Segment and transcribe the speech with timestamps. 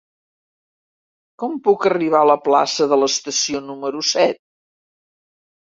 [1.43, 4.43] Com puc arribar a la plaça de l'Estació número set?